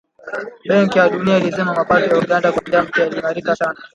Benki 0.67 0.97
ya 0.97 1.09
Dunia 1.09 1.37
ilisema 1.37 1.73
mapato 1.75 2.05
ya 2.15 2.17
Uganda 2.19 2.51
kwa 2.51 2.61
kila 2.61 2.83
mtu 2.83 3.01
yaliimarika 3.01 3.55
sana 3.55 3.77